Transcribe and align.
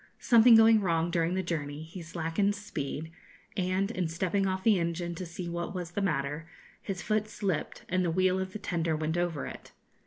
Something 0.17 0.55
going 0.55 0.81
wrong 0.81 1.11
during 1.11 1.35
the 1.35 1.43
journey, 1.43 1.83
he 1.83 2.01
slackened 2.01 2.55
speed, 2.55 3.11
and, 3.55 3.91
in 3.91 4.07
stepping 4.07 4.47
off 4.47 4.63
the 4.63 4.79
engine 4.79 5.13
to 5.13 5.27
see 5.27 5.47
what 5.47 5.75
was 5.75 5.91
the 5.91 6.01
matter, 6.01 6.47
his 6.81 7.03
foot 7.03 7.27
slipped, 7.27 7.83
and 7.87 8.03
the 8.03 8.09
wheel 8.09 8.39
of 8.39 8.51
the 8.51 8.57
tender 8.57 8.95
went 8.95 9.15
over 9.15 9.45
it. 9.45 9.73